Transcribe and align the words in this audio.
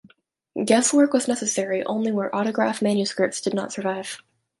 Guesswork 0.65 1.13
was 1.13 1.27
necessary 1.27 1.83
only 1.85 2.11
where 2.11 2.35
autograph 2.35 2.81
manuscripts 2.81 3.39
did 3.39 3.53
not 3.53 3.71
survive. 3.71 4.19